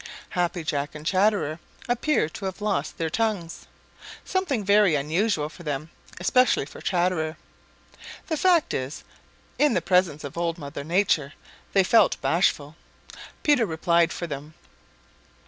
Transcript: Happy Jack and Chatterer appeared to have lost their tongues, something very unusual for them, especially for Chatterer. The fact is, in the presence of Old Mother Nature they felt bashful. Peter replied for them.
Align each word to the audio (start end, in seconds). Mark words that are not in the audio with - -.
Happy 0.29 0.63
Jack 0.63 0.95
and 0.95 1.05
Chatterer 1.05 1.59
appeared 1.87 2.33
to 2.33 2.45
have 2.45 2.59
lost 2.59 2.97
their 2.97 3.07
tongues, 3.11 3.67
something 4.25 4.63
very 4.63 4.95
unusual 4.95 5.47
for 5.47 5.61
them, 5.61 5.91
especially 6.19 6.65
for 6.65 6.81
Chatterer. 6.81 7.37
The 8.25 8.35
fact 8.35 8.73
is, 8.73 9.03
in 9.59 9.75
the 9.75 9.79
presence 9.79 10.23
of 10.23 10.39
Old 10.39 10.57
Mother 10.57 10.83
Nature 10.83 11.33
they 11.73 11.83
felt 11.83 12.19
bashful. 12.19 12.75
Peter 13.43 13.67
replied 13.67 14.11
for 14.11 14.25
them. 14.25 14.55